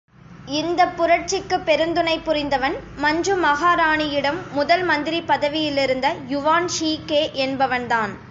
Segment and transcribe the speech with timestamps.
[0.51, 8.15] இந்தப் புரட்சிக்குப் பெருந்துணை புரிந்தவன், மஞ்சு மகாராணியிடம் முதல் மந்திரி பதவியிலிருந்த யுவான் ஷி கே என்பவன்தான்.